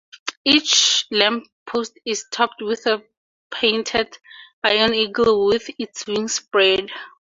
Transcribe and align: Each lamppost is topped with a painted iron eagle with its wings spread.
Each 0.43 1.05
lamppost 1.11 1.99
is 2.07 2.25
topped 2.31 2.63
with 2.63 2.87
a 2.87 3.03
painted 3.51 4.17
iron 4.63 4.95
eagle 4.95 5.45
with 5.45 5.69
its 5.77 6.07
wings 6.07 6.33
spread. 6.33 6.89